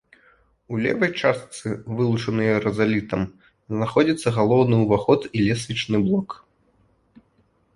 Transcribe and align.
У 0.75 0.77
левай 0.83 1.11
частцы, 1.21 1.67
вылучанай 1.99 2.49
рызалітам, 2.65 3.21
знаходзіцца 3.75 4.27
галоўны 4.39 4.75
ўваход 4.85 5.21
і 5.31 5.47
лесвічны 5.49 5.97
блок. 6.09 6.29